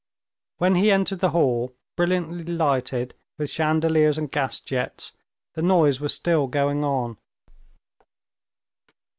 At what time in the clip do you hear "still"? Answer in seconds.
6.11-6.47